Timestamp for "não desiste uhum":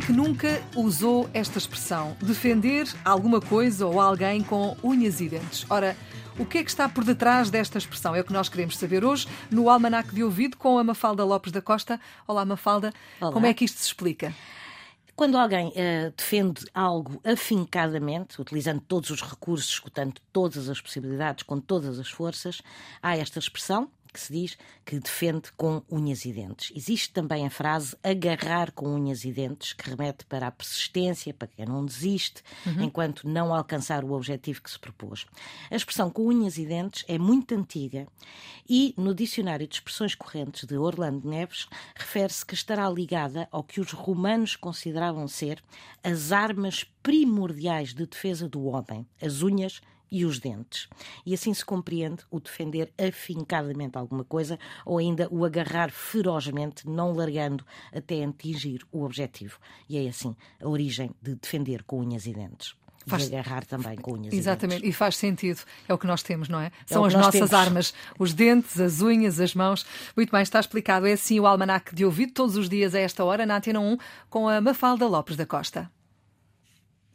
31.66-32.84